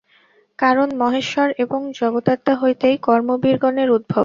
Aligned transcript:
কারণ, 0.59 0.87
মহেশ্বর 0.97 1.47
এবং 1.63 1.79
জগন্মাতা 1.99 2.53
হইতেই 2.61 2.95
কর্মবীরগণের 3.07 3.89
উদ্ভব। 3.89 4.19